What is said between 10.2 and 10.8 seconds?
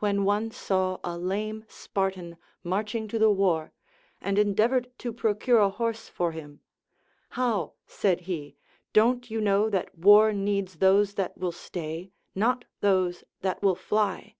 needs